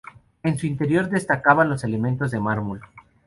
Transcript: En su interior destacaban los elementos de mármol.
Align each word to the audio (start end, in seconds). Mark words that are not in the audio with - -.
En 0.41 0.57
su 0.57 0.65
interior 0.65 1.09
destacaban 1.11 1.69
los 1.69 1.83
elementos 1.83 2.31
de 2.31 2.39
mármol. 2.39 2.81